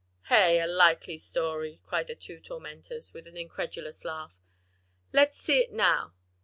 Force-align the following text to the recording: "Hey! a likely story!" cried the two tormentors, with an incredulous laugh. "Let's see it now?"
"Hey! 0.29 0.59
a 0.59 0.65
likely 0.65 1.19
story!" 1.19 1.79
cried 1.85 2.07
the 2.07 2.15
two 2.15 2.39
tormentors, 2.39 3.13
with 3.13 3.27
an 3.27 3.37
incredulous 3.37 4.03
laugh. 4.03 4.33
"Let's 5.13 5.37
see 5.37 5.59
it 5.59 5.71
now?" 5.71 6.15